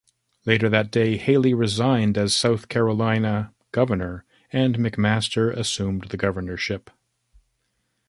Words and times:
Later 0.47 0.67
that 0.67 0.89
day, 0.89 1.15
Haley 1.15 1.53
resigned 1.53 2.17
as 2.17 2.33
South 2.33 2.69
Carolina 2.69 3.53
governor 3.71 4.25
and 4.51 4.77
McMaster 4.79 5.55
assumed 5.55 6.05
the 6.09 6.17
governorship. 6.17 6.89